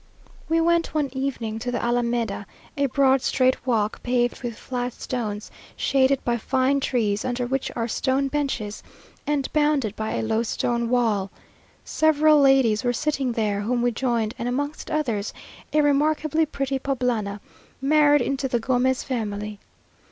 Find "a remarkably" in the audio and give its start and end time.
15.71-16.47